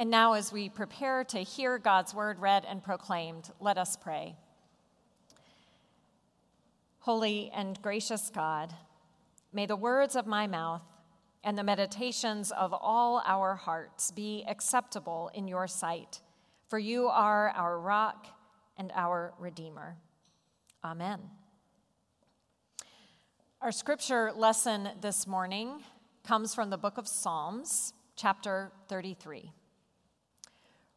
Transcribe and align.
And 0.00 0.08
now, 0.08 0.32
as 0.32 0.50
we 0.50 0.70
prepare 0.70 1.24
to 1.24 1.40
hear 1.40 1.76
God's 1.76 2.14
word 2.14 2.38
read 2.38 2.64
and 2.66 2.82
proclaimed, 2.82 3.50
let 3.60 3.76
us 3.76 3.98
pray. 3.98 4.34
Holy 7.00 7.50
and 7.54 7.80
gracious 7.82 8.30
God, 8.34 8.72
may 9.52 9.66
the 9.66 9.76
words 9.76 10.16
of 10.16 10.26
my 10.26 10.46
mouth 10.46 10.80
and 11.44 11.58
the 11.58 11.62
meditations 11.62 12.50
of 12.50 12.72
all 12.72 13.22
our 13.26 13.54
hearts 13.54 14.10
be 14.10 14.42
acceptable 14.48 15.30
in 15.34 15.46
your 15.46 15.66
sight, 15.66 16.22
for 16.68 16.78
you 16.78 17.08
are 17.08 17.50
our 17.50 17.78
rock 17.78 18.26
and 18.78 18.90
our 18.94 19.34
Redeemer. 19.38 19.98
Amen. 20.82 21.20
Our 23.60 23.70
scripture 23.70 24.32
lesson 24.34 24.88
this 25.02 25.26
morning 25.26 25.82
comes 26.24 26.54
from 26.54 26.70
the 26.70 26.78
book 26.78 26.96
of 26.96 27.06
Psalms, 27.06 27.92
chapter 28.16 28.72
33. 28.88 29.52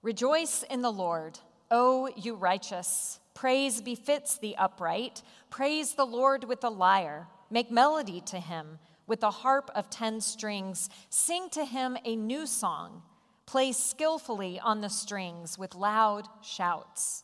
Rejoice 0.04 0.64
in 0.64 0.82
the 0.82 0.92
Lord, 0.92 1.40
O 1.72 2.10
you 2.18 2.36
righteous. 2.36 3.22
Praise 3.34 3.80
befits 3.80 4.38
the 4.38 4.58
upright. 4.58 5.24
Praise 5.50 5.94
the 5.94 6.06
Lord 6.06 6.44
with 6.44 6.60
the 6.60 6.70
lyre. 6.70 7.30
Make 7.50 7.72
melody 7.72 8.20
to 8.26 8.40
him 8.40 8.80
with 9.08 9.22
the 9.22 9.32
harp 9.32 9.72
of 9.74 9.90
ten 9.90 10.20
strings. 10.20 10.90
Sing 11.10 11.50
to 11.52 11.64
him 11.64 11.98
a 12.04 12.18
new 12.18 12.46
song. 12.46 13.02
Play 13.46 13.72
skillfully 13.72 14.60
on 14.60 14.82
the 14.82 14.90
strings 14.90 15.58
with 15.58 15.74
loud 15.74 16.28
shouts. 16.42 17.24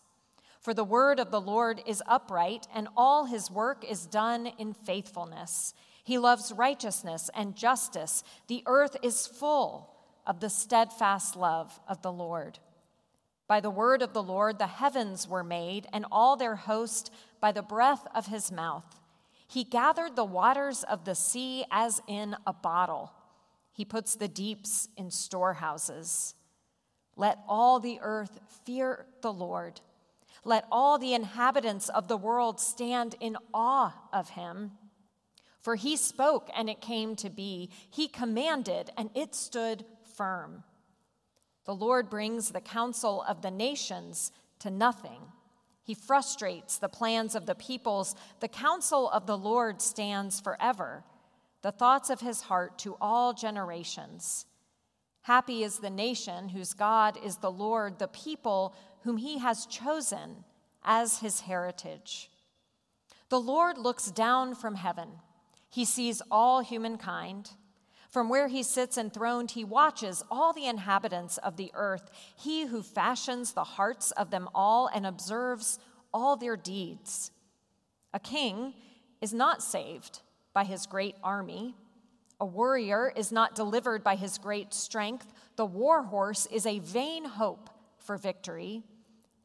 For 0.61 0.73
the 0.73 0.85
word 0.85 1.19
of 1.19 1.31
the 1.31 1.41
Lord 1.41 1.81
is 1.85 2.01
upright, 2.07 2.65
and 2.73 2.87
all 2.95 3.25
his 3.25 3.51
work 3.51 3.83
is 3.83 4.05
done 4.05 4.47
in 4.57 4.73
faithfulness. 4.73 5.73
He 6.03 6.17
loves 6.17 6.53
righteousness 6.53 7.29
and 7.35 7.57
justice. 7.57 8.23
The 8.47 8.63
earth 8.65 8.95
is 9.03 9.27
full 9.27 9.89
of 10.25 10.39
the 10.39 10.49
steadfast 10.49 11.35
love 11.35 11.79
of 11.87 12.01
the 12.01 12.11
Lord. 12.11 12.59
By 13.49 13.61
the 13.61 13.71
word 13.71 14.03
of 14.03 14.13
the 14.13 14.21
Lord, 14.21 14.59
the 14.59 14.67
heavens 14.67 15.27
were 15.27 15.43
made, 15.43 15.87
and 15.91 16.05
all 16.11 16.37
their 16.37 16.55
host 16.55 17.11
by 17.41 17.51
the 17.51 17.63
breath 17.63 18.05
of 18.13 18.27
his 18.27 18.51
mouth. 18.51 19.01
He 19.47 19.63
gathered 19.63 20.15
the 20.15 20.23
waters 20.23 20.83
of 20.83 21.03
the 21.03 21.15
sea 21.15 21.65
as 21.71 21.99
in 22.07 22.35
a 22.45 22.53
bottle. 22.53 23.11
He 23.71 23.83
puts 23.83 24.13
the 24.15 24.27
deeps 24.27 24.87
in 24.95 25.09
storehouses. 25.09 26.35
Let 27.15 27.39
all 27.47 27.79
the 27.79 27.97
earth 28.03 28.39
fear 28.65 29.07
the 29.23 29.33
Lord. 29.33 29.81
Let 30.45 30.65
all 30.71 30.99
the 30.99 31.15
inhabitants 31.15 31.89
of 31.89 32.07
the 32.07 32.17
world 32.17 32.59
stand 32.59 33.15
in 33.19 33.35
awe 33.51 33.95
of 34.13 34.29
him. 34.29 34.73
For 35.59 35.75
he 35.75 35.97
spoke, 35.97 36.51
and 36.55 36.69
it 36.69 36.81
came 36.81 37.15
to 37.15 37.31
be. 37.31 37.71
He 37.89 38.07
commanded, 38.07 38.91
and 38.95 39.09
it 39.15 39.33
stood 39.33 39.85
firm. 40.15 40.63
The 41.69 41.75
Lord 41.75 42.09
brings 42.09 42.49
the 42.49 42.61
counsel 42.61 43.23
of 43.27 43.43
the 43.43 43.51
nations 43.51 44.31
to 44.57 44.71
nothing. 44.71 45.21
He 45.83 45.93
frustrates 45.93 46.79
the 46.79 46.89
plans 46.89 47.35
of 47.35 47.45
the 47.45 47.53
peoples. 47.53 48.15
The 48.39 48.47
counsel 48.47 49.07
of 49.11 49.27
the 49.27 49.37
Lord 49.37 49.79
stands 49.79 50.39
forever, 50.39 51.03
the 51.61 51.71
thoughts 51.71 52.09
of 52.09 52.21
his 52.21 52.41
heart 52.41 52.79
to 52.79 52.97
all 52.99 53.33
generations. 53.33 54.47
Happy 55.21 55.63
is 55.63 55.77
the 55.77 55.91
nation 55.91 56.49
whose 56.49 56.73
God 56.73 57.19
is 57.23 57.37
the 57.37 57.51
Lord, 57.51 57.99
the 57.99 58.07
people 58.07 58.73
whom 59.03 59.17
he 59.17 59.37
has 59.37 59.67
chosen 59.67 60.43
as 60.83 61.19
his 61.19 61.41
heritage. 61.41 62.31
The 63.29 63.39
Lord 63.39 63.77
looks 63.77 64.09
down 64.09 64.55
from 64.55 64.73
heaven, 64.73 65.09
he 65.69 65.85
sees 65.85 66.23
all 66.31 66.61
humankind. 66.61 67.51
From 68.09 68.27
where 68.27 68.47
he 68.47 68.63
sits 68.63 68.97
enthroned, 68.97 69.51
he 69.51 69.63
watches 69.63 70.23
all 70.31 70.51
the 70.51 70.65
inhabitants 70.65 71.37
of 71.37 71.57
the 71.57 71.71
earth, 71.75 72.09
he 72.35 72.65
who 72.65 72.81
fashions 72.81 73.53
the 73.53 73.63
hearts 73.63 74.11
of 74.11 74.31
them 74.31 74.49
all 74.55 74.87
and 74.87 75.05
observes 75.05 75.77
all 76.11 76.35
their 76.35 76.57
deeds. 76.57 77.31
A 78.13 78.19
king 78.19 78.73
is 79.21 79.33
not 79.33 79.61
saved 79.61 80.21
by 80.53 80.63
his 80.63 80.87
great 80.87 81.15
army. 81.23 81.75
A 82.39 82.45
warrior 82.45 83.13
is 83.15 83.31
not 83.31 83.53
delivered 83.53 84.03
by 84.03 84.15
his 84.15 84.39
great 84.39 84.73
strength. 84.73 85.31
The 85.55 85.65
war 85.65 86.03
horse 86.03 86.47
is 86.47 86.65
a 86.65 86.79
vain 86.79 87.25
hope 87.25 87.69
for 87.97 88.17
victory, 88.17 88.81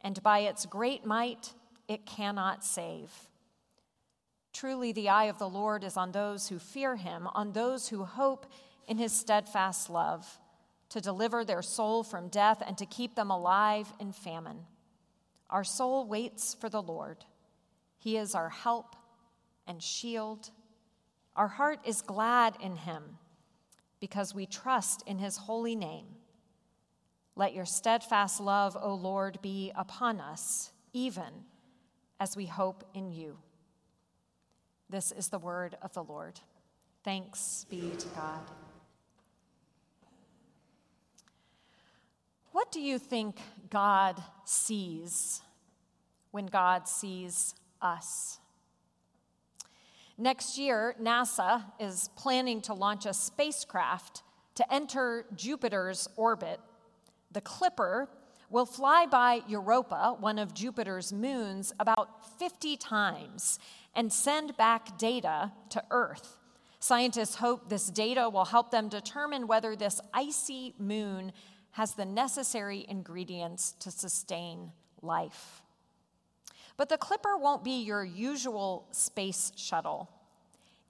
and 0.00 0.22
by 0.22 0.40
its 0.40 0.64
great 0.64 1.04
might, 1.04 1.52
it 1.86 2.06
cannot 2.06 2.64
save. 2.64 3.10
Truly, 4.54 4.92
the 4.92 5.08
eye 5.08 5.24
of 5.24 5.38
the 5.38 5.48
Lord 5.48 5.82
is 5.82 5.96
on 5.96 6.12
those 6.12 6.48
who 6.48 6.60
fear 6.60 6.94
him, 6.94 7.28
on 7.34 7.52
those 7.52 7.88
who 7.88 8.04
hope 8.04 8.46
in 8.86 8.98
his 8.98 9.12
steadfast 9.12 9.90
love, 9.90 10.38
to 10.90 11.00
deliver 11.00 11.44
their 11.44 11.60
soul 11.60 12.04
from 12.04 12.28
death 12.28 12.62
and 12.64 12.78
to 12.78 12.86
keep 12.86 13.16
them 13.16 13.32
alive 13.32 13.92
in 13.98 14.12
famine. 14.12 14.60
Our 15.50 15.64
soul 15.64 16.06
waits 16.06 16.54
for 16.54 16.68
the 16.68 16.80
Lord. 16.80 17.24
He 17.98 18.16
is 18.16 18.36
our 18.36 18.48
help 18.48 18.94
and 19.66 19.82
shield. 19.82 20.50
Our 21.34 21.48
heart 21.48 21.80
is 21.84 22.00
glad 22.00 22.56
in 22.60 22.76
him 22.76 23.18
because 23.98 24.36
we 24.36 24.46
trust 24.46 25.02
in 25.04 25.18
his 25.18 25.36
holy 25.36 25.74
name. 25.74 26.06
Let 27.34 27.54
your 27.54 27.66
steadfast 27.66 28.40
love, 28.40 28.76
O 28.80 28.94
Lord, 28.94 29.40
be 29.42 29.72
upon 29.74 30.20
us, 30.20 30.70
even 30.92 31.44
as 32.20 32.36
we 32.36 32.46
hope 32.46 32.84
in 32.94 33.10
you. 33.10 33.38
This 34.94 35.10
is 35.10 35.26
the 35.26 35.40
word 35.40 35.76
of 35.82 35.92
the 35.92 36.04
Lord. 36.04 36.38
Thanks 37.02 37.66
be 37.68 37.90
to 37.98 38.06
God. 38.14 38.38
What 42.52 42.70
do 42.70 42.80
you 42.80 43.00
think 43.00 43.38
God 43.70 44.22
sees 44.44 45.42
when 46.30 46.46
God 46.46 46.86
sees 46.86 47.56
us? 47.82 48.38
Next 50.16 50.58
year, 50.58 50.94
NASA 51.02 51.64
is 51.80 52.08
planning 52.14 52.60
to 52.60 52.72
launch 52.72 53.04
a 53.04 53.14
spacecraft 53.14 54.22
to 54.54 54.72
enter 54.72 55.26
Jupiter's 55.34 56.06
orbit. 56.14 56.60
The 57.32 57.40
Clipper 57.40 58.08
will 58.48 58.66
fly 58.66 59.06
by 59.10 59.40
Europa, 59.48 60.14
one 60.20 60.38
of 60.38 60.54
Jupiter's 60.54 61.12
moons, 61.12 61.72
about 61.80 62.38
50 62.38 62.76
times 62.76 63.58
and 63.94 64.12
send 64.12 64.56
back 64.56 64.98
data 64.98 65.52
to 65.70 65.82
Earth. 65.90 66.38
Scientists 66.80 67.36
hope 67.36 67.68
this 67.68 67.86
data 67.86 68.28
will 68.28 68.44
help 68.44 68.70
them 68.70 68.88
determine 68.88 69.46
whether 69.46 69.74
this 69.74 70.00
icy 70.12 70.74
moon 70.78 71.32
has 71.72 71.94
the 71.94 72.04
necessary 72.04 72.84
ingredients 72.88 73.72
to 73.80 73.90
sustain 73.90 74.70
life. 75.02 75.62
But 76.76 76.88
the 76.88 76.98
Clipper 76.98 77.36
won't 77.36 77.64
be 77.64 77.82
your 77.82 78.04
usual 78.04 78.86
space 78.90 79.52
shuttle. 79.56 80.10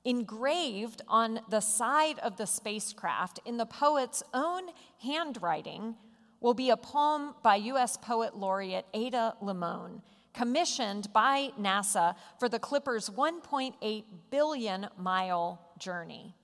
Engraved 0.05 1.01
on 1.09 1.41
the 1.49 1.61
side 1.61 2.19
of 2.19 2.37
the 2.37 2.47
spacecraft 2.47 3.41
in 3.47 3.57
the 3.57 3.67
poet's 3.67 4.23
own 4.35 4.65
handwriting 5.03 5.95
will 6.41 6.55
be 6.55 6.71
a 6.71 6.77
poem 6.77 7.35
by 7.43 7.57
U.S. 7.57 7.97
Poet 7.97 8.37
Laureate 8.37 8.87
Ada 8.93 9.35
Limon 9.41 10.03
commissioned 10.35 11.13
by 11.13 11.51
NASA 11.59 12.17
for 12.39 12.49
the 12.49 12.59
Clipper's 12.59 13.09
1.8 13.09 14.05
billion 14.31 14.89
mile 14.99 15.61
journey. 15.79 16.35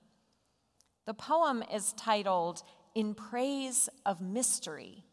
The 1.05 1.13
poem 1.13 1.63
is 1.73 1.93
titled 1.93 2.63
In 2.95 3.13
Praise 3.13 3.89
of 4.05 4.21
Mystery, 4.21 5.03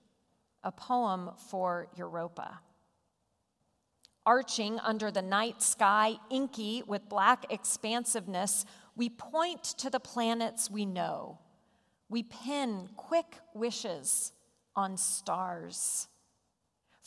a 0.63 0.71
poem 0.71 1.31
for 1.51 1.89
Europa. 1.97 2.61
Arching 4.25 4.79
under 4.81 5.11
the 5.11 5.23
night 5.23 5.63
sky, 5.63 6.17
inky 6.31 6.83
with 6.87 7.09
black 7.09 7.51
expansiveness, 7.51 8.65
we 8.95 9.09
point 9.09 9.65
to 9.79 9.91
the 9.91 10.01
planets 10.01 10.71
we 10.71 10.85
know. 10.85 11.39
We 12.11 12.23
pin 12.23 12.91
quick 12.97 13.39
wishes 13.55 14.33
on 14.77 14.97
stars. 14.97 16.09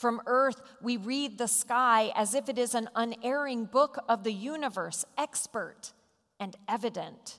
From 0.02 0.20
earth, 0.26 0.64
we 0.82 0.98
read 0.98 1.38
the 1.38 1.48
sky 1.48 2.12
as 2.16 2.34
if 2.34 2.50
it 2.50 2.58
is 2.58 2.74
an 2.74 2.90
unerring 2.96 3.66
book 3.66 4.04
of 4.10 4.24
the 4.24 4.34
universe, 4.34 5.06
expert 5.16 5.94
and 6.40 6.56
evident. 6.68 7.38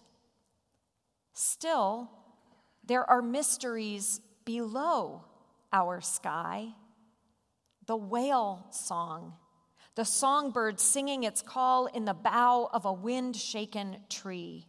Still, 1.32 2.08
there 2.84 3.02
are 3.10 3.20
mysteries 3.20 4.20
below 4.44 5.24
our 5.72 6.00
sky. 6.00 6.68
The 7.86 7.96
whale 7.96 8.64
song, 8.70 9.32
the 9.96 10.04
songbird 10.04 10.78
singing 10.78 11.24
its 11.24 11.42
call 11.42 11.86
in 11.86 12.04
the 12.04 12.14
bough 12.14 12.70
of 12.72 12.84
a 12.84 12.92
wind 12.92 13.34
shaken 13.34 13.96
tree. 14.08 14.68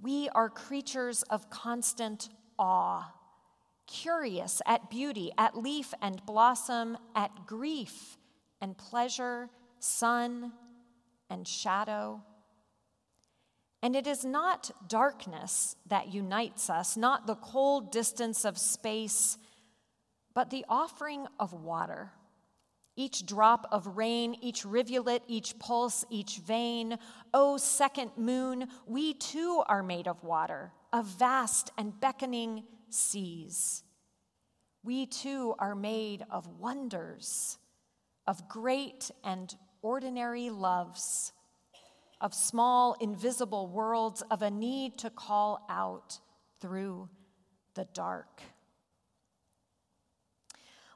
We 0.00 0.30
are 0.30 0.48
creatures 0.48 1.24
of 1.24 1.50
constant 1.50 2.30
awe 2.58 3.12
curious 3.90 4.62
at 4.66 4.90
beauty, 4.90 5.32
at 5.36 5.56
leaf 5.56 5.92
and 6.00 6.24
blossom, 6.24 6.96
at 7.14 7.46
grief 7.46 8.16
and 8.60 8.76
pleasure, 8.78 9.48
sun 9.78 10.52
and 11.28 11.46
shadow. 11.46 12.22
And 13.82 13.96
it 13.96 14.06
is 14.06 14.24
not 14.24 14.70
darkness 14.88 15.74
that 15.86 16.12
unites 16.12 16.70
us, 16.70 16.96
not 16.96 17.26
the 17.26 17.34
cold 17.34 17.90
distance 17.90 18.44
of 18.44 18.58
space 18.58 19.38
but 20.34 20.50
the 20.50 20.64
offering 20.68 21.26
of 21.38 21.52
water. 21.52 22.12
Each 22.96 23.24
drop 23.24 23.66
of 23.70 23.96
rain, 23.96 24.36
each 24.40 24.64
rivulet, 24.64 25.22
each 25.26 25.58
pulse, 25.58 26.04
each 26.10 26.38
vein. 26.38 26.98
O 27.32 27.56
second 27.56 28.10
moon, 28.16 28.68
we 28.86 29.14
too 29.14 29.62
are 29.66 29.82
made 29.82 30.06
of 30.06 30.22
water, 30.22 30.72
a 30.92 31.02
vast 31.02 31.70
and 31.78 31.98
beckoning 32.00 32.64
seas. 32.94 33.82
We 34.82 35.06
too 35.06 35.54
are 35.58 35.74
made 35.74 36.24
of 36.30 36.46
wonders, 36.46 37.58
of 38.26 38.48
great 38.48 39.10
and 39.22 39.54
ordinary 39.82 40.50
loves, 40.50 41.32
of 42.20 42.34
small 42.34 42.96
invisible 43.00 43.66
worlds, 43.66 44.22
of 44.30 44.42
a 44.42 44.50
need 44.50 44.98
to 44.98 45.10
call 45.10 45.64
out 45.68 46.18
through 46.60 47.08
the 47.74 47.86
dark. 47.92 48.42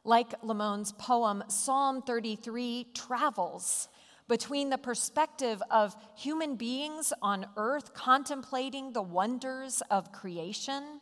Like 0.04 0.34
Limon's 0.42 0.92
poem, 0.92 1.44
Psalm 1.48 2.02
33 2.02 2.88
travels 2.94 3.88
between 4.28 4.70
the 4.70 4.78
perspective 4.78 5.62
of 5.70 5.96
human 6.16 6.56
beings 6.56 7.12
on 7.20 7.46
earth 7.56 7.92
contemplating 7.94 8.92
the 8.92 9.02
wonders 9.02 9.82
of 9.90 10.12
creation 10.12 11.00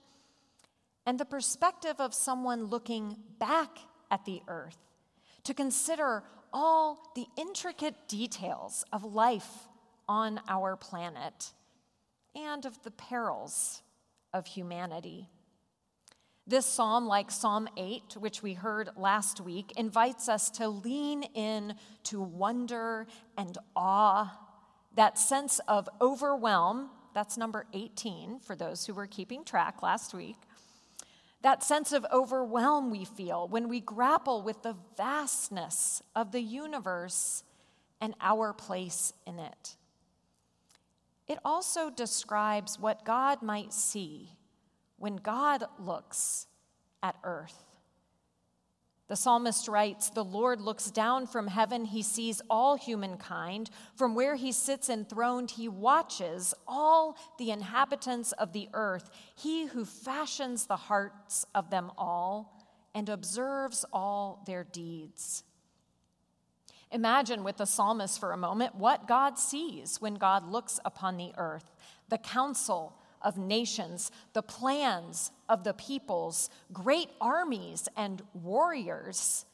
and 1.06 1.18
the 1.18 1.24
perspective 1.24 1.96
of 1.98 2.14
someone 2.14 2.64
looking 2.64 3.16
back 3.38 3.78
at 4.10 4.24
the 4.24 4.42
earth 4.48 4.78
to 5.44 5.54
consider 5.54 6.22
all 6.52 7.12
the 7.14 7.26
intricate 7.36 7.94
details 8.08 8.84
of 8.92 9.04
life 9.04 9.68
on 10.08 10.40
our 10.48 10.76
planet 10.76 11.52
and 12.34 12.64
of 12.66 12.82
the 12.82 12.90
perils 12.90 13.82
of 14.32 14.46
humanity. 14.46 15.28
This 16.46 16.66
psalm, 16.66 17.06
like 17.06 17.30
Psalm 17.30 17.68
8, 17.76 18.16
which 18.18 18.42
we 18.42 18.54
heard 18.54 18.90
last 18.96 19.40
week, 19.40 19.72
invites 19.76 20.28
us 20.28 20.50
to 20.52 20.68
lean 20.68 21.22
in 21.34 21.74
to 22.04 22.20
wonder 22.20 23.06
and 23.38 23.56
awe, 23.76 24.36
that 24.96 25.18
sense 25.18 25.60
of 25.68 25.88
overwhelm. 26.00 26.90
That's 27.14 27.38
number 27.38 27.66
18 27.72 28.40
for 28.40 28.56
those 28.56 28.86
who 28.86 28.94
were 28.94 29.06
keeping 29.06 29.44
track 29.44 29.82
last 29.82 30.14
week. 30.14 30.36
That 31.42 31.64
sense 31.64 31.92
of 31.92 32.06
overwhelm 32.12 32.90
we 32.90 33.04
feel 33.04 33.48
when 33.48 33.68
we 33.68 33.80
grapple 33.80 34.42
with 34.42 34.62
the 34.62 34.76
vastness 34.96 36.02
of 36.14 36.30
the 36.30 36.40
universe 36.40 37.42
and 38.00 38.14
our 38.20 38.52
place 38.52 39.12
in 39.26 39.38
it. 39.38 39.76
It 41.26 41.38
also 41.44 41.90
describes 41.90 42.78
what 42.78 43.04
God 43.04 43.42
might 43.42 43.72
see 43.72 44.30
when 44.98 45.16
God 45.16 45.64
looks 45.78 46.46
at 47.02 47.16
earth. 47.24 47.71
The 49.12 49.16
psalmist 49.16 49.68
writes, 49.68 50.08
The 50.08 50.24
Lord 50.24 50.62
looks 50.62 50.90
down 50.90 51.26
from 51.26 51.46
heaven. 51.46 51.84
He 51.84 52.00
sees 52.00 52.40
all 52.48 52.76
humankind. 52.76 53.68
From 53.94 54.14
where 54.14 54.36
he 54.36 54.52
sits 54.52 54.88
enthroned, 54.88 55.50
he 55.50 55.68
watches 55.68 56.54
all 56.66 57.18
the 57.36 57.50
inhabitants 57.50 58.32
of 58.32 58.54
the 58.54 58.70
earth, 58.72 59.10
he 59.34 59.66
who 59.66 59.84
fashions 59.84 60.64
the 60.64 60.76
hearts 60.76 61.44
of 61.54 61.68
them 61.68 61.92
all 61.98 62.66
and 62.94 63.10
observes 63.10 63.84
all 63.92 64.42
their 64.46 64.64
deeds. 64.64 65.44
Imagine 66.90 67.44
with 67.44 67.58
the 67.58 67.66
psalmist 67.66 68.18
for 68.18 68.32
a 68.32 68.38
moment 68.38 68.76
what 68.76 69.06
God 69.06 69.38
sees 69.38 70.00
when 70.00 70.14
God 70.14 70.50
looks 70.50 70.80
upon 70.86 71.18
the 71.18 71.32
earth 71.36 71.70
the 72.08 72.16
counsel, 72.16 72.96
of 73.22 73.38
nations, 73.38 74.10
the 74.32 74.42
plans 74.42 75.30
of 75.48 75.64
the 75.64 75.74
peoples, 75.74 76.50
great 76.72 77.10
armies 77.20 77.88
and 77.96 78.22
warriors, 78.34 79.44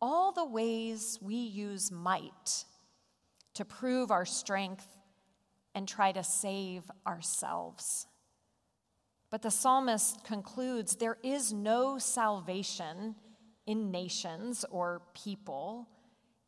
all 0.00 0.32
the 0.32 0.44
ways 0.44 1.18
we 1.22 1.34
use 1.34 1.90
might 1.90 2.64
to 3.54 3.64
prove 3.64 4.10
our 4.10 4.26
strength 4.26 4.86
and 5.74 5.88
try 5.88 6.12
to 6.12 6.22
save 6.22 6.82
ourselves. 7.06 8.06
But 9.30 9.42
the 9.42 9.50
psalmist 9.50 10.24
concludes 10.24 10.96
there 10.96 11.18
is 11.22 11.52
no 11.52 11.98
salvation 11.98 13.16
in 13.66 13.90
nations 13.90 14.64
or 14.70 15.02
people, 15.14 15.88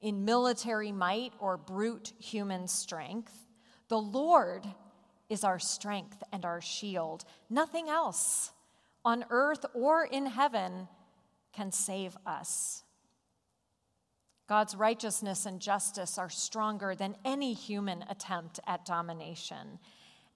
in 0.00 0.24
military 0.24 0.92
might 0.92 1.32
or 1.40 1.56
brute 1.56 2.12
human 2.18 2.68
strength. 2.68 3.32
The 3.88 3.98
Lord 3.98 4.66
is 5.28 5.44
our 5.44 5.58
strength 5.58 6.22
and 6.32 6.44
our 6.44 6.60
shield. 6.60 7.24
Nothing 7.50 7.88
else 7.88 8.52
on 9.04 9.24
earth 9.30 9.64
or 9.74 10.04
in 10.04 10.26
heaven 10.26 10.88
can 11.52 11.72
save 11.72 12.16
us. 12.26 12.82
God's 14.48 14.76
righteousness 14.76 15.46
and 15.46 15.60
justice 15.60 16.18
are 16.18 16.30
stronger 16.30 16.94
than 16.94 17.16
any 17.24 17.52
human 17.52 18.04
attempt 18.08 18.60
at 18.66 18.84
domination. 18.84 19.80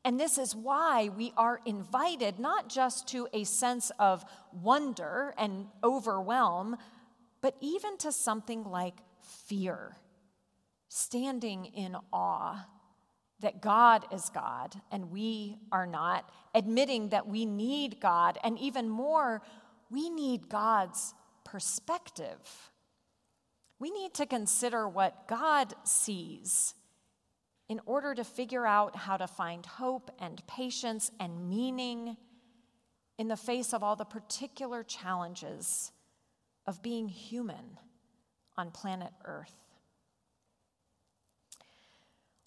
And 0.05 0.19
this 0.19 0.39
is 0.39 0.57
why 0.57 1.11
we 1.17 1.33
are 1.37 1.61
invited 1.67 2.39
not 2.39 2.69
just 2.69 3.07
to 3.09 3.29
a 3.33 3.45
sense 3.45 3.93
of 3.99 4.25
wonder 4.53 5.35
and 5.39 5.67
overwhelm, 5.85 6.77
but 7.41 7.55
even 7.61 7.99
to 7.99 8.11
something 8.11 8.65
like 8.65 8.97
fear, 9.21 9.97
standing 10.89 11.67
in 11.67 11.97
awe 12.13 12.67
that 13.41 13.61
God 13.61 14.07
is 14.13 14.31
God 14.31 14.75
and 14.91 15.11
we 15.11 15.57
are 15.73 15.87
not, 15.87 16.31
admitting 16.55 17.11
that 17.11 17.27
we 17.27 17.47
need 17.47 18.01
God, 18.01 18.39
and 18.45 18.59
even 18.59 18.89
more, 18.89 19.43
we 19.91 20.11
need 20.11 20.49
God's 20.49 21.15
perspective. 21.45 22.71
We 23.79 23.91
need 23.91 24.15
to 24.15 24.27
consider 24.27 24.89
what 24.89 25.27
God 25.27 25.75
sees 25.85 26.75
in 27.69 27.81
order 27.87 28.15
to 28.15 28.25
figure 28.25 28.67
out 28.67 28.97
how 28.97 29.17
to 29.17 29.27
find 29.27 29.65
hope 29.65 30.11
and 30.19 30.43
patience 30.47 31.11
and 31.21 31.49
meaning 31.49 32.17
in 33.17 33.29
the 33.29 33.37
face 33.37 33.73
of 33.73 33.83
all 33.83 33.97
the 33.97 34.05
particular 34.05 34.83
challenges 34.83 35.93
of 36.67 36.83
being 36.83 37.09
human 37.09 37.79
on 38.57 38.71
planet 38.71 39.13
Earth. 39.25 39.70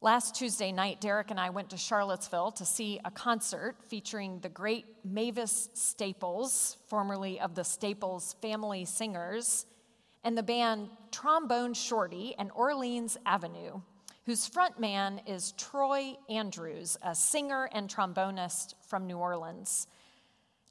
Last 0.03 0.35
Tuesday 0.35 0.73
night, 0.73 0.99
Derek 0.99 1.31
and 1.31 1.39
I 1.39 1.49
went 1.49 1.69
to 1.69 1.77
Charlottesville 1.77 2.51
to 2.51 2.65
see 2.65 2.99
a 3.05 3.09
concert 3.09 3.77
featuring 3.87 4.39
the 4.41 4.49
great 4.49 4.85
Mavis 5.05 5.69
Staples, 5.75 6.75
formerly 6.87 7.39
of 7.39 7.55
the 7.55 7.63
Staples 7.63 8.35
Family 8.41 8.83
Singers, 8.83 9.65
and 10.25 10.37
the 10.37 10.43
band 10.43 10.89
Trombone 11.11 11.73
Shorty 11.73 12.35
and 12.37 12.51
Orleans 12.53 13.17
Avenue, 13.25 13.79
whose 14.25 14.49
frontman 14.49 15.21
is 15.25 15.53
Troy 15.53 16.17
Andrews, 16.29 16.97
a 17.01 17.15
singer 17.15 17.69
and 17.71 17.89
trombonist 17.89 18.73
from 18.85 19.07
New 19.07 19.19
Orleans. 19.19 19.87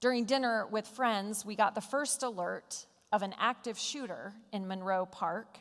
During 0.00 0.26
dinner 0.26 0.66
with 0.70 0.86
friends, 0.86 1.46
we 1.46 1.56
got 1.56 1.74
the 1.74 1.80
first 1.80 2.22
alert 2.22 2.84
of 3.14 3.22
an 3.22 3.34
active 3.38 3.78
shooter 3.78 4.34
in 4.52 4.68
Monroe 4.68 5.06
Park. 5.06 5.56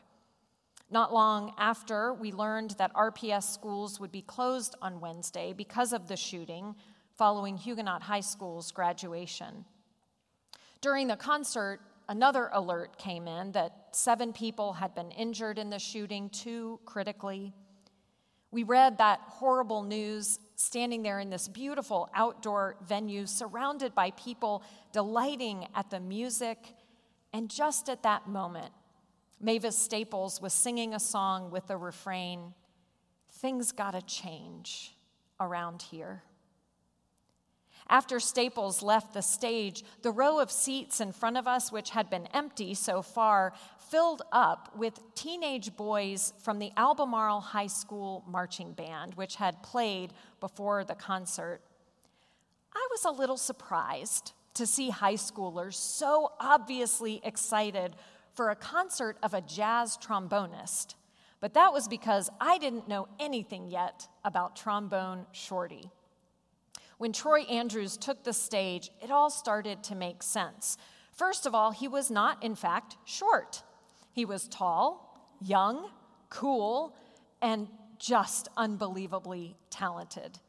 Not 0.92 1.14
long 1.14 1.54
after, 1.58 2.14
we 2.14 2.34
learned 2.34 2.72
that 2.72 2.94
RPS 2.94 3.44
schools 3.44 3.98
would 4.02 4.12
be 4.12 4.22
closed 4.22 4.76
on 4.82 5.00
Wednesday 5.00 5.54
because 5.54 5.94
of 5.94 6.10
the 6.10 6.18
shooting 6.18 6.76
following 7.18 7.56
Huguenot 7.56 8.02
High 8.02 8.20
School's 8.20 8.74
graduation. 8.74 9.64
During 10.82 11.08
the 11.08 11.16
concert, 11.16 11.80
another 12.10 12.50
alert 12.52 12.98
came 12.98 13.26
in 13.30 13.54
that 13.54 13.88
seven 13.92 14.34
people 14.34 14.74
had 14.74 14.94
been 14.94 15.12
injured 15.12 15.58
in 15.58 15.70
the 15.70 15.80
shooting, 15.80 16.30
two 16.30 16.82
critically. 16.86 17.54
We 18.52 18.64
read 18.64 18.98
that 18.98 19.22
horrible 19.28 19.84
news 19.84 20.40
standing 20.56 21.04
there 21.04 21.20
in 21.20 21.30
this 21.30 21.48
beautiful 21.48 22.10
outdoor 22.14 22.76
venue, 22.86 23.28
surrounded 23.28 23.96
by 23.96 24.12
people 24.12 24.62
delighting 24.92 25.68
at 25.74 25.90
the 25.90 26.02
music. 26.02 26.58
And 27.32 27.50
just 27.50 27.88
at 27.88 28.04
that 28.04 28.28
moment, 28.28 28.74
Mavis 29.42 29.78
Staples 29.78 30.40
was 30.40 30.54
singing 30.54 30.94
a 30.94 31.00
song 31.00 31.50
with 31.50 31.68
the 31.68 31.78
refrain, 31.78 32.54
Things 33.32 33.72
Gotta 33.72 34.04
Change 34.04 34.96
Around 35.40 35.82
Here. 35.82 36.22
After 37.90 38.20
Staples 38.20 38.84
left 38.84 39.14
the 39.14 39.22
stage, 39.22 39.84
the 40.04 40.12
row 40.12 40.40
of 40.40 40.52
seats 40.52 41.02
in 41.02 41.12
front 41.12 41.38
of 41.38 41.48
us, 41.48 41.72
which 41.72 41.90
had 41.90 42.10
been 42.10 42.28
empty 42.28 42.76
so 42.76 43.02
far, 43.02 43.54
filled 43.90 44.22
up 44.32 44.78
with 44.78 45.00
teenage 45.16 45.76
boys 45.76 46.34
from 46.38 46.60
the 46.60 46.72
Albemarle 46.78 47.42
High 47.42 47.68
School 47.68 48.24
marching 48.28 48.74
band, 48.74 49.16
which 49.16 49.36
had 49.36 49.64
played 49.64 50.14
before 50.40 50.84
the 50.84 50.96
concert. 50.96 51.62
I 52.74 52.88
was 52.92 53.06
a 53.06 53.12
little 53.12 53.38
surprised 53.38 54.34
to 54.54 54.68
see 54.68 54.90
high 54.90 55.16
schoolers 55.16 55.74
so 55.74 56.32
obviously 56.40 57.20
excited 57.24 57.96
for 58.34 58.50
a 58.50 58.56
concert 58.56 59.18
of 59.22 59.34
a 59.34 59.42
jazz 59.42 59.98
trombonist, 59.98 60.96
but 61.40 61.54
that 61.54 61.74
was 61.74 61.88
because 61.88 62.30
I 62.40 62.58
didn't 62.58 62.88
know 62.88 63.08
anything 63.20 63.68
yet 63.68 64.08
about 64.24 64.56
Trombone 64.56 65.26
Shorty. 65.32 65.90
When 66.98 67.14
Troy 67.14 67.42
Andrews 67.42 67.98
took 67.98 68.24
the 68.24 68.34
stage, 68.34 68.92
it 69.02 69.10
all 69.10 69.32
started 69.32 69.84
to 69.86 69.96
make 69.96 70.22
sense. 70.22 70.78
First 71.12 71.46
of 71.46 71.56
all, 71.56 71.72
he 71.72 71.88
was 71.88 72.12
not, 72.12 72.44
in 72.44 72.56
fact, 72.56 72.98
short. 73.06 73.64
He 74.14 74.24
was 74.24 74.48
tall, 74.48 75.36
young, 75.42 75.90
cool, 76.30 76.96
and 77.42 77.68
just 77.98 78.50
unbelievably 78.56 79.56
talented. 79.72 80.40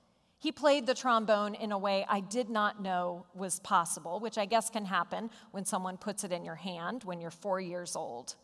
He 0.43 0.51
played 0.51 0.87
the 0.87 0.95
trombone 0.95 1.55
in 1.55 1.71
a 1.71 1.79
way 1.79 2.05
I 2.09 2.19
did 2.19 2.51
not 2.51 2.83
know 2.83 3.27
was 3.33 3.61
possible, 3.61 4.19
which 4.19 4.37
I 4.37 4.45
guess 4.45 4.71
can 4.71 4.85
happen 4.85 5.31
when 5.53 5.65
someone 5.65 5.97
puts 5.97 6.25
it 6.25 6.33
in 6.33 6.45
your 6.45 6.57
hand 6.57 7.05
when 7.05 7.21
you're 7.21 7.31
four 7.31 7.61
years 7.61 7.95
old. 7.95 8.35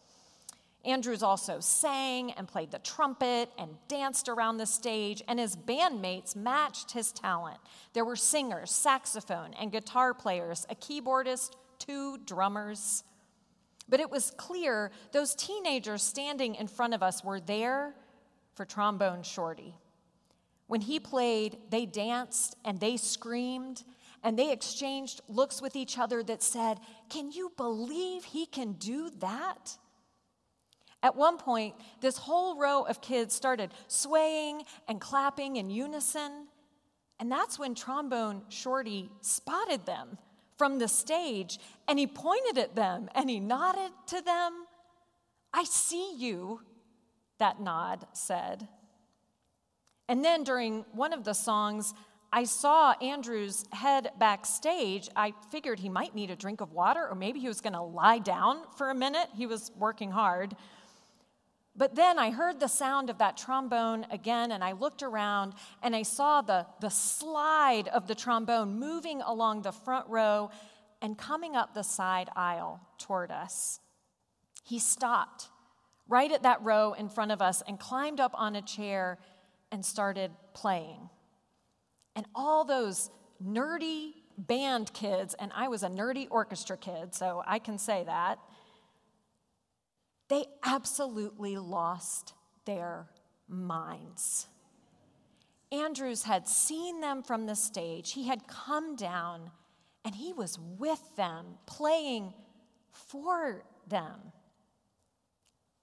Andrews 0.85 1.25
also 1.25 1.59
sang 1.59 2.31
and 2.31 2.47
played 2.47 2.71
the 2.71 2.79
trumpet 2.79 3.51
and 3.59 3.71
danced 3.89 4.29
around 4.29 4.59
the 4.59 4.65
stage, 4.67 5.25
and 5.27 5.41
his 5.41 5.57
bandmates 5.57 6.37
matched 6.37 6.93
his 6.93 7.11
talent. 7.11 7.59
There 7.95 8.05
were 8.05 8.15
singers, 8.15 8.71
saxophone, 8.71 9.53
and 9.55 9.73
guitar 9.73 10.15
players, 10.15 10.69
a 10.71 10.77
keyboardist, 10.77 11.57
two 11.81 12.19
drummers. 12.19 13.03
But 13.89 13.99
it 13.99 14.09
was 14.09 14.31
clear 14.37 14.93
those 15.11 15.35
teenagers 15.35 16.05
standing 16.05 16.55
in 16.55 16.69
front 16.69 16.95
of 16.95 17.03
us 17.03 17.25
were 17.25 17.41
there 17.41 17.97
for 18.55 18.65
Trombone 18.65 19.25
Shorty. 19.25 19.75
When 20.69 20.83
he 20.83 21.01
played, 21.01 21.59
they 21.71 21.87
danced 21.87 22.55
and 22.65 22.79
they 22.79 22.97
screamed 22.97 23.83
and 24.23 24.39
they 24.39 24.53
exchanged 24.53 25.21
looks 25.29 25.61
with 25.63 25.75
each 25.75 25.99
other 25.99 26.23
that 26.23 26.43
said, 26.43 26.79
Can 27.09 27.33
you 27.33 27.53
believe 27.57 28.25
he 28.25 28.47
can 28.47 28.75
do 28.75 29.11
that? 29.19 29.79
At 31.03 31.17
one 31.17 31.39
point, 31.39 31.75
this 32.01 32.19
whole 32.19 32.59
row 32.59 32.83
of 32.83 33.01
kids 33.01 33.35
started 33.35 33.73
swaying 33.87 34.65
and 34.89 35.01
clapping 35.01 35.57
in 35.57 35.71
unison. 35.71 36.49
And 37.19 37.33
that's 37.33 37.59
when 37.59 37.75
Trombone 37.75 38.43
Shorty 38.49 39.11
spotted 39.21 39.87
them 39.87 40.19
from 40.57 40.79
the 40.79 40.89
stage 40.89 41.59
and 41.87 41.99
he 41.99 42.07
pointed 42.07 42.59
at 42.59 42.75
them 42.75 43.09
and 43.15 43.31
he 43.31 43.41
nodded 43.41 43.93
to 44.09 44.21
them. 44.21 44.67
I 45.55 45.65
see 45.65 46.15
you, 46.17 46.61
that 47.39 47.61
nod 47.61 48.07
said. 48.13 48.69
And 50.09 50.25
then 50.25 50.43
during 50.43 50.85
one 50.93 51.13
of 51.13 51.25
the 51.25 51.35
songs, 51.35 51.95
I 52.33 52.45
saw 52.45 52.93
Andrews 53.01 53.65
head 53.73 54.11
backstage. 54.19 55.09
I 55.17 55.33
figured 55.51 55.79
he 55.79 55.89
might 55.89 56.15
need 56.15 56.31
a 56.31 56.37
drink 56.37 56.61
of 56.61 56.73
water, 56.73 57.07
or 57.09 57.15
maybe 57.15 57.41
he 57.41 57.49
was 57.49 57.61
going 57.61 57.73
to 57.75 57.83
lie 57.83 58.19
down 58.19 58.63
for 58.77 58.91
a 58.91 58.95
minute. 58.95 59.29
He 59.35 59.47
was 59.47 59.71
working 59.79 60.11
hard. 60.11 60.55
But 61.75 61.95
then 61.95 62.19
I 62.19 62.31
heard 62.31 62.59
the 62.59 62.69
sound 62.69 63.09
of 63.09 63.19
that 63.19 63.37
trombone 63.37 64.05
again, 64.11 64.51
and 64.51 64.65
I 64.65 64.73
looked 64.73 65.03
around 65.03 65.55
and 65.81 65.95
I 65.95 66.03
saw 66.03 66.43
the, 66.43 66.67
the 66.81 66.89
slide 66.89 67.87
of 67.89 68.09
the 68.09 68.17
trombone 68.17 68.81
moving 68.81 69.23
along 69.23 69.63
the 69.63 69.73
front 69.73 70.09
row 70.09 70.51
and 71.01 71.17
coming 71.17 71.55
up 71.55 71.75
the 71.75 71.85
side 71.85 72.31
aisle 72.35 72.81
toward 72.99 73.31
us. 73.31 73.79
He 74.65 74.81
stopped 74.81 75.49
right 76.09 76.33
at 76.33 76.43
that 76.43 76.63
row 76.63 76.95
in 76.95 77.09
front 77.09 77.31
of 77.31 77.41
us 77.41 77.63
and 77.69 77.79
climbed 77.79 78.19
up 78.19 78.33
on 78.35 78.57
a 78.57 78.63
chair 78.63 79.19
and 79.71 79.85
started 79.85 80.31
playing. 80.55 81.09
And 82.17 82.27
all 82.35 82.65
those 82.65 83.11
nerdy 83.45 84.13
band 84.37 84.93
kids, 84.93 85.35
and 85.39 85.53
I 85.55 85.69
was 85.69 85.83
a 85.83 85.89
nerdy 85.89 86.27
orchestra 86.31 86.77
kid, 86.77 87.15
so 87.15 87.43
I 87.47 87.59
can 87.59 87.79
say 87.79 88.05
that 88.05 88.39
they 90.29 90.45
absolutely 90.65 91.57
lost 91.57 92.35
their 92.65 93.09
minds. 93.49 94.47
Andrews 95.73 96.23
had 96.23 96.47
seen 96.49 97.01
them 97.01 97.23
from 97.23 97.47
the 97.47 97.55
stage. 97.55 98.13
He 98.13 98.27
had 98.27 98.47
come 98.47 98.97
down 98.97 99.51
and 100.05 100.15
he 100.15 100.33
was 100.33 100.59
with 100.79 101.17
them, 101.17 101.59
playing 101.67 102.33
for 102.91 103.63
them. 103.87 104.33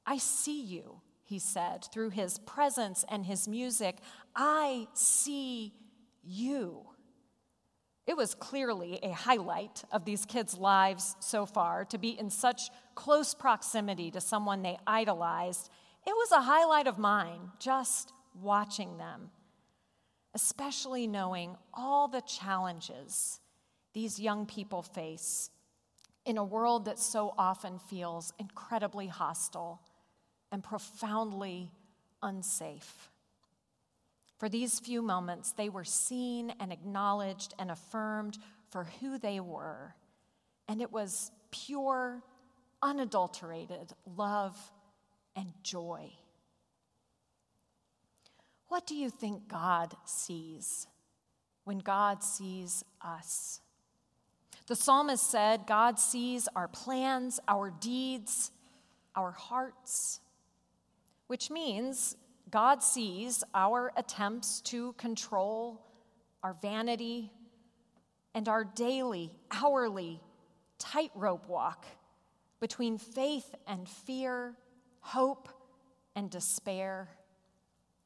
I 0.06 0.18
see 0.18 0.62
you, 0.62 1.02
he 1.26 1.40
said, 1.40 1.86
through 1.92 2.12
his 2.12 2.38
presence 2.40 3.04
and 3.10 3.26
his 3.26 3.48
music. 3.48 3.98
I 4.36 4.88
see 4.94 5.74
you. 6.24 6.86
It 8.06 8.16
was 8.16 8.36
clearly 8.36 9.00
a 9.02 9.12
highlight 9.12 9.84
of 9.92 10.06
these 10.06 10.26
kids' 10.26 10.56
lives 10.58 11.16
so 11.20 11.48
far 11.48 11.84
to 11.86 11.98
be 11.98 12.10
in 12.10 12.30
such 12.30 12.70
close 12.94 13.34
proximity 13.34 14.12
to 14.12 14.22
someone 14.22 14.62
they 14.62 14.78
idolized. 14.86 15.70
It 16.06 16.12
was 16.12 16.32
a 16.32 16.42
highlight 16.42 16.86
of 16.86 17.00
mine 17.00 17.52
just 17.58 18.14
watching 18.40 18.98
them, 18.98 19.32
especially 20.36 21.08
knowing 21.08 21.58
all 21.74 22.08
the 22.08 22.22
challenges 22.22 23.40
these 23.94 24.20
young 24.20 24.46
people 24.46 24.84
face 24.84 25.50
in 26.26 26.38
a 26.38 26.44
world 26.44 26.86
that 26.86 27.00
so 27.00 27.34
often 27.38 27.80
feels 27.80 28.34
incredibly 28.38 29.08
hostile 29.08 29.82
and 30.52 30.64
profoundly 30.64 31.72
unsafe. 32.22 33.10
For 34.38 34.50
these 34.50 34.80
few 34.80 35.02
moments, 35.02 35.52
they 35.54 35.70
were 35.70 35.84
seen 35.84 36.54
and 36.60 36.72
acknowledged 36.72 37.54
and 37.58 37.72
affirmed 37.72 38.38
for 38.70 38.86
who 39.00 39.18
they 39.18 39.40
were. 39.40 39.96
And 40.68 40.82
it 40.82 40.92
was 40.92 41.32
pure, 41.52 42.22
unadulterated 42.82 43.94
love 44.06 44.58
and 45.36 45.54
joy. 45.64 46.12
What 48.68 48.88
do 48.88 48.96
you 48.96 49.10
think 49.10 49.48
God 49.48 49.96
sees 50.06 50.88
when 51.64 51.80
God 51.80 52.24
sees 52.24 52.84
us? 53.02 53.62
The 54.68 54.76
psalmist 54.76 55.30
said, 55.30 55.68
God 55.68 56.00
sees 56.00 56.50
our 56.56 56.68
plans, 56.68 57.40
our 57.48 57.70
deeds, 57.70 58.52
our 59.16 59.32
hearts, 59.32 60.20
which 61.28 61.50
means 61.50 62.16
God 62.52 62.84
sees 62.84 63.44
our 63.54 63.92
attempts 63.98 64.62
to 64.62 64.94
control 64.94 65.82
our 66.44 66.54
vanity 66.62 67.32
and 68.34 68.48
our 68.48 68.64
daily, 68.64 69.32
hourly 69.52 70.22
tightrope 70.78 71.48
walk 71.48 71.86
between 72.60 72.98
faith 72.98 73.56
and 73.68 73.90
fear, 73.90 74.56
hope 75.00 75.50
and 76.16 76.30
despair. 76.30 77.10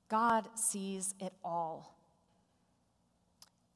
God 0.07 0.47
sees 0.55 1.13
it 1.19 1.33
all. 1.43 1.95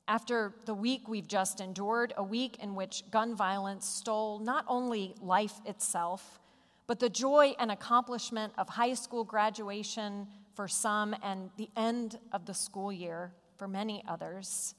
After 0.07 0.53
the 0.65 0.73
week 0.73 1.07
we've 1.07 1.27
just 1.27 1.62
endured, 1.62 2.13
a 2.17 2.23
week 2.23 2.57
in 2.62 2.75
which 2.75 3.03
gun 3.09 3.35
violence 3.35 3.85
stole 3.85 4.39
not 4.39 4.65
only 4.67 5.15
life 5.21 5.62
itself, 5.65 6.39
but 6.88 7.00
the 7.00 7.10
joy 7.10 7.54
and 7.60 7.72
accomplishment 7.72 8.54
of 8.58 8.70
high 8.70 8.94
school 8.94 9.24
graduation 9.24 10.28
for 10.54 10.68
some 10.68 11.16
and 11.24 11.50
the 11.58 11.70
end 11.75 12.20
of 12.32 12.46
the 12.46 12.54
school 12.54 12.92
year 12.92 13.34
for 13.58 13.68
many 13.68 14.04
others. 14.08 14.75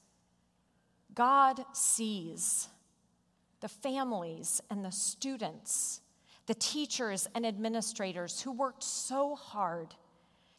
God 1.15 1.65
sees 1.73 2.69
the 3.61 3.69
families 3.69 4.61
and 4.71 4.85
the 4.85 4.93
students, 4.93 6.01
the 6.47 6.55
teachers 6.55 7.27
and 7.35 7.47
administrators 7.47 8.43
who 8.43 8.53
worked 8.53 8.83
so 8.83 9.35
hard 9.35 9.95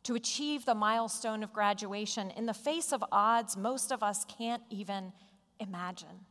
to 0.03 0.15
achieve 0.15 0.65
the 0.65 0.75
milestone 0.75 1.43
of 1.43 1.53
graduation 1.53 2.31
in 2.31 2.45
the 2.45 2.53
face 2.53 2.91
of 2.93 3.03
odds 3.11 3.57
most 3.57 3.91
of 3.91 4.03
us 4.03 4.25
can't 4.25 4.63
even 4.69 5.11
imagine. 5.59 6.25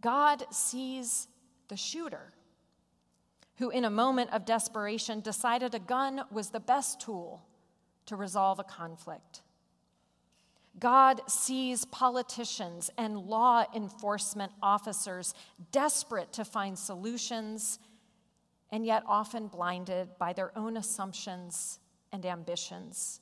God 0.00 0.44
sees 0.50 1.28
the 1.68 1.76
shooter 1.76 2.32
who, 3.62 3.70
in 3.70 3.84
a 3.84 3.90
moment 3.90 4.28
of 4.32 4.44
desperation, 4.44 5.20
decided 5.20 5.72
a 5.72 5.78
gun 5.78 6.20
was 6.32 6.50
the 6.50 6.58
best 6.58 7.00
tool 7.00 7.46
to 8.06 8.16
resolve 8.16 8.58
a 8.58 8.64
conflict. 8.64 9.40
God 10.80 11.20
sees 11.28 11.84
politicians 11.84 12.90
and 12.98 13.16
law 13.16 13.64
enforcement 13.72 14.50
officers 14.60 15.32
desperate 15.70 16.32
to 16.32 16.44
find 16.44 16.76
solutions 16.76 17.78
and 18.72 18.84
yet 18.84 19.04
often 19.06 19.46
blinded 19.46 20.08
by 20.18 20.32
their 20.32 20.50
own 20.58 20.76
assumptions 20.76 21.78
and 22.10 22.26
ambitions. 22.26 23.20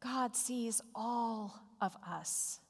God 0.00 0.34
sees 0.34 0.80
all 0.94 1.60
of 1.82 1.94
us 2.08 2.60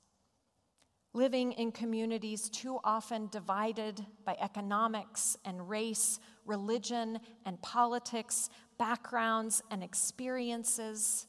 living 1.14 1.52
in 1.52 1.71
communities 1.71 2.50
too 2.50 2.78
often 2.85 3.28
divided 3.28 4.04
by 4.25 4.37
economics 4.40 5.37
and 5.44 5.68
race, 5.71 6.18
religion 6.44 7.18
and 7.47 7.61
politics, 7.62 8.50
backgrounds 8.78 9.62
and 9.71 9.83
experiences. 9.83 11.28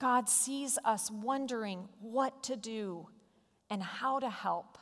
God 0.00 0.28
sees 0.28 0.78
us 0.84 1.10
wondering 1.10 1.88
what 2.00 2.42
to 2.44 2.56
do 2.56 3.08
and 3.68 3.82
how 3.82 4.18
to 4.18 4.30
help, 4.30 4.78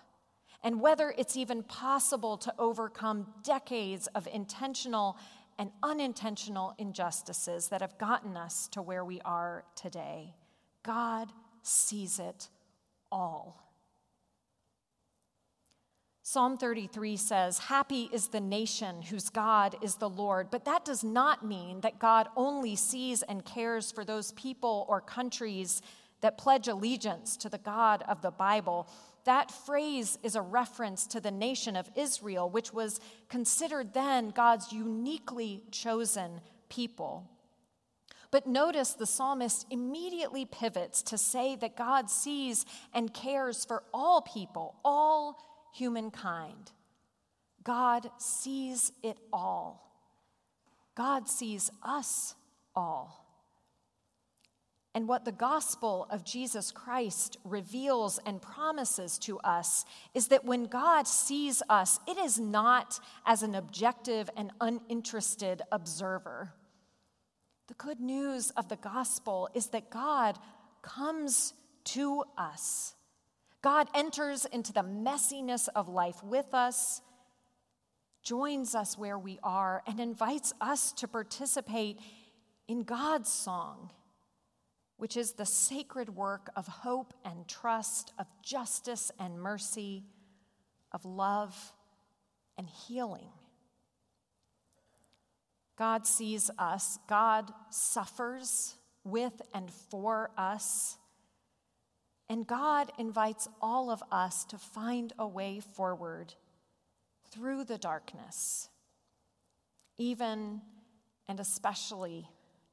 and 0.63 0.81
whether 0.81 1.13
it's 1.17 1.37
even 1.37 1.63
possible 1.63 2.37
to 2.39 2.55
overcome 2.59 3.27
decades 3.43 4.07
of 4.09 4.29
intentional 4.33 5.17
and 5.59 5.71
unintentional 5.83 6.75
injustices 6.79 7.69
that 7.69 7.81
have 7.81 7.97
gotten 7.99 8.37
us 8.37 8.69
to 8.69 8.83
where 8.83 9.05
we 9.05 9.21
are 9.25 9.65
today. 9.77 10.35
God 10.83 11.33
sees 11.63 12.19
it 12.19 12.49
all. 13.11 13.74
Psalm 16.35 16.59
33 16.59 17.17
says, 17.17 17.59
Happy 17.59 18.11
is 18.13 18.27
the 18.27 18.41
nation 18.41 19.03
whose 19.03 19.29
God 19.29 19.77
is 19.81 19.95
the 19.95 20.09
Lord. 20.09 20.49
But 20.51 20.65
that 20.65 20.85
does 20.85 21.05
not 21.05 21.47
mean 21.47 21.83
that 21.83 22.01
God 22.01 22.27
only 22.37 22.75
sees 22.75 23.23
and 23.23 23.45
cares 23.45 23.93
for 23.93 24.05
those 24.05 24.33
people 24.33 24.85
or 24.89 25.01
countries 25.01 25.81
that 26.23 26.37
pledge 26.37 26.67
allegiance 26.67 27.37
to 27.37 27.49
the 27.49 27.59
God 27.59 28.03
of 28.09 28.21
the 28.21 28.33
Bible. 28.33 28.89
That 29.23 29.53
phrase 29.53 30.19
is 30.25 30.35
a 30.35 30.43
reference 30.43 31.07
to 31.07 31.21
the 31.21 31.31
nation 31.31 31.77
of 31.77 31.89
Israel, 31.95 32.51
which 32.51 32.73
was 32.73 32.99
considered 33.29 33.95
then 33.95 34.31
God's 34.31 34.73
uniquely 34.73 35.63
chosen 35.71 36.41
people. 36.69 37.31
But 38.33 38.49
notice 38.49 38.95
the 38.95 39.07
psalmist 39.07 39.67
immediately 39.71 40.47
pivots 40.47 41.01
to 41.05 41.17
say 41.17 41.55
that 41.55 41.77
God 41.77 42.11
sees 42.11 42.67
and 42.93 43.15
cares 43.15 43.65
for 43.65 43.85
all 43.95 44.21
people, 44.21 44.75
all 44.85 45.54
humankind. 45.75 46.73
God 47.65 48.09
sees 48.19 48.93
it 49.03 49.19
all. 49.33 49.91
God 50.95 51.29
sees 51.29 51.71
us 51.83 52.35
all. 52.75 53.25
And 54.95 55.09
what 55.09 55.25
the 55.25 55.33
gospel 55.33 56.07
of 56.09 56.25
Jesus 56.25 56.71
Christ 56.71 57.37
reveals 57.43 58.21
and 58.25 58.41
promises 58.41 59.19
to 59.21 59.41
us 59.41 59.85
is 60.15 60.29
that 60.29 60.45
when 60.45 60.67
God 60.67 61.09
sees 61.09 61.63
us, 61.69 61.99
it 62.07 62.17
is 62.17 62.39
not 62.39 63.01
as 63.27 63.43
an 63.43 63.57
objective 63.57 64.31
and 64.37 64.53
uninterested 64.61 65.63
observer. 65.73 66.53
The 67.67 67.75
good 67.75 67.99
news 67.99 68.51
of 68.51 68.69
the 68.69 68.77
gospel 68.77 69.49
is 69.53 69.69
that 69.69 69.91
God 69.91 70.39
comes 70.83 71.55
to 71.87 72.23
us 72.39 72.95
God 73.65 73.89
enters 73.95 74.45
into 74.45 74.75
the 74.75 74.83
messiness 74.83 75.71
of 75.75 75.89
life 75.89 76.23
with 76.23 76.53
us, 76.53 77.01
joins 78.23 78.75
us 78.75 78.99
where 78.99 79.19
we 79.19 79.39
are, 79.43 79.83
and 79.87 79.99
invites 79.99 80.53
us 80.61 80.93
to 80.93 81.09
participate 81.09 81.99
in 82.69 82.83
God's 82.83 83.33
song, 83.33 83.91
which 84.99 85.17
is 85.17 85.33
the 85.33 85.47
sacred 85.47 86.11
work 86.11 86.51
of 86.55 86.67
hope 86.67 87.15
and 87.25 87.49
trust, 87.49 88.13
of 88.19 88.27
justice 88.43 89.11
and 89.19 89.41
mercy, 89.41 90.05
of 90.93 91.07
love 91.07 91.73
and 92.59 92.69
healing. 92.69 93.31
God 95.79 96.07
sees 96.07 96.51
us, 96.59 96.99
God 97.09 97.51
suffers 97.71 98.75
with 99.05 99.41
and 99.55 99.71
for 99.71 100.33
us. 100.37 100.99
And 102.35 102.49
God 102.49 102.91
invites 102.99 103.47
all 103.63 103.93
of 103.93 104.03
us 104.11 104.45
to 104.47 104.59
find 104.59 105.13
a 105.21 105.29
way 105.29 105.61
forward 105.61 106.35
through 107.31 107.63
the 107.63 107.79
darkness, 107.79 108.69
even 109.99 110.61
and 111.29 111.39
especially 111.39 112.29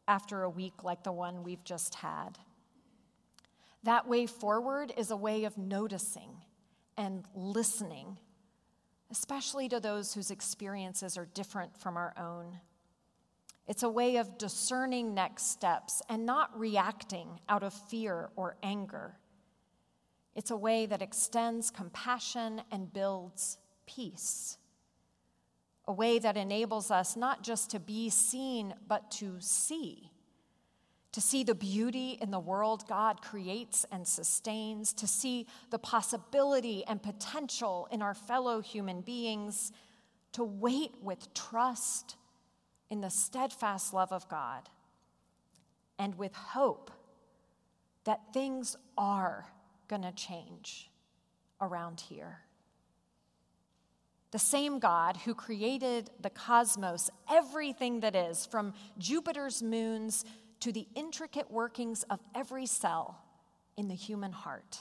after 0.08 0.42
a 0.42 0.50
week 0.50 0.84
like 0.84 1.04
the 1.04 1.12
one 1.12 1.44
we've 1.44 1.64
just 1.64 1.94
had. 1.94 2.40
That 3.84 4.08
way 4.08 4.26
forward 4.26 4.94
is 4.98 5.12
a 5.12 5.16
way 5.16 5.44
of 5.44 5.60
noticing 5.60 6.38
and 6.98 7.24
listening, 7.36 8.18
especially 9.12 9.70
to 9.70 9.80
those 9.80 10.16
whose 10.16 10.32
experiences 10.32 11.20
are 11.20 11.28
different 11.36 11.78
from 11.78 11.98
our 11.98 12.16
own. 12.18 12.58
It's 13.68 13.84
a 13.84 13.90
way 13.90 14.16
of 14.16 14.40
discerning 14.40 15.14
next 15.14 15.52
steps 15.52 16.02
and 16.10 16.26
not 16.26 16.50
reacting 16.60 17.40
out 17.48 17.62
of 17.62 17.76
fear 17.76 18.32
or 18.36 18.58
anger 18.64 19.20
it's 20.36 20.52
a 20.52 20.58
way 20.58 20.86
that 20.86 21.02
extends 21.02 21.70
compassion 21.70 22.62
and 22.72 22.92
builds 22.92 23.58
peace. 23.86 24.58
A 25.88 25.94
way 25.94 26.20
that 26.20 26.38
enables 26.38 26.92
us 26.92 27.18
not 27.18 27.44
just 27.44 27.72
to 27.72 27.80
be 27.80 28.10
seen, 28.10 28.74
but 28.88 29.12
to 29.12 29.36
see. 29.40 30.12
To 31.14 31.22
see 31.22 31.44
the 31.44 31.56
beauty 31.56 32.18
in 32.22 32.32
the 32.32 32.40
world 32.40 32.86
God 32.88 33.22
creates 33.22 33.86
and 33.92 34.08
sustains, 34.08 34.94
to 34.94 35.08
see 35.08 35.48
the 35.70 35.80
possibility 35.80 36.86
and 36.88 37.04
potential 37.04 37.90
in 37.92 38.02
our 38.02 38.14
fellow 38.14 38.62
human 38.62 39.02
beings, 39.02 39.74
to 40.32 40.46
wait 40.46 40.92
with 41.02 41.34
trust 41.34 42.16
in 42.90 43.02
the 43.02 43.10
steadfast 43.10 43.94
love 43.94 44.14
of 44.14 44.30
God, 44.30 44.70
and 46.00 46.16
with 46.16 46.34
hope 46.34 46.92
that 48.06 48.34
things 48.34 48.78
are 48.98 49.46
going 49.92 50.02
to 50.02 50.12
change 50.14 50.90
around 51.60 52.00
here. 52.00 52.40
The 54.32 54.40
same 54.40 54.80
God 54.80 55.18
who 55.18 55.36
created 55.36 56.10
the 56.22 56.30
cosmos, 56.30 57.10
everything 57.30 58.00
that 58.00 58.16
is, 58.16 58.46
from 58.46 58.74
Jupiter's 58.98 59.62
moons 59.62 60.24
to 60.62 60.72
the 60.72 60.88
intricate 60.96 61.52
workings 61.52 62.04
of 62.04 62.22
every 62.34 62.66
cell 62.66 63.22
in 63.76 63.90
the 63.90 63.94
human 63.94 64.32
heart. 64.32 64.80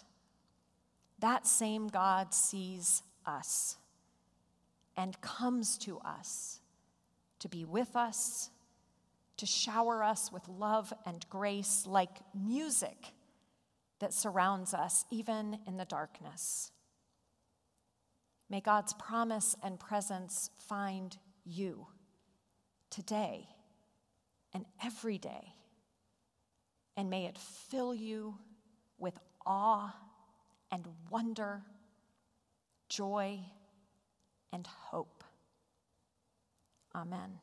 That 1.19 1.45
same 1.45 1.89
God 1.89 2.33
sees 2.33 3.03
us 3.27 3.79
and 4.97 5.21
comes 5.21 5.77
to 5.79 5.99
us 5.99 6.61
to 7.41 7.49
be 7.49 7.65
with 7.65 7.97
us, 7.97 8.51
to 9.39 9.47
shower 9.47 10.05
us 10.05 10.31
with 10.31 10.47
love 10.49 10.93
and 11.05 11.29
grace 11.29 11.85
like 11.85 12.19
music 12.33 13.13
that 14.01 14.13
surrounds 14.13 14.75
us, 14.75 15.05
even 15.11 15.59
in 15.67 15.77
the 15.77 15.85
darkness. 15.85 16.73
May 18.49 18.61
God's 18.61 18.93
promise 18.95 19.55
and 19.63 19.79
presence 19.79 20.51
find 20.59 21.17
you 21.45 21.87
today 22.91 23.49
and 24.53 24.65
every 24.85 25.19
day. 25.19 25.55
And 26.97 27.09
may 27.09 27.27
it 27.27 27.39
fill 27.39 27.95
you 27.95 28.37
with 28.99 29.19
awe 29.47 29.95
and 30.73 30.87
wonder, 31.09 31.63
joy 32.89 33.41
and 34.53 34.67
hope. 34.67 35.23
Amen. 36.95 37.39